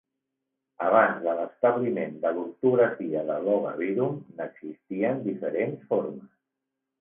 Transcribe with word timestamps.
Abans 0.85 1.19
de 1.25 1.33
l'establiment 1.39 2.15
de 2.23 2.31
l'ortografia 2.37 3.21
de 3.27 3.35
'Logabirum', 3.43 4.17
n'existien 4.41 5.23
diferents 5.29 5.87
formes. 5.93 6.27